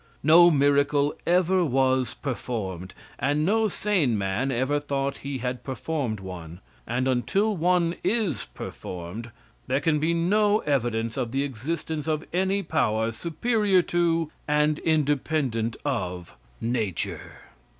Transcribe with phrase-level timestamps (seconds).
[0.23, 6.59] No miracle ever was performed, and no sane man ever thought he had performed one,
[6.87, 9.29] and until one is performed,
[9.67, 15.75] there can be no evidence of the existence of any power superior to, and independent
[15.85, 17.41] of nature.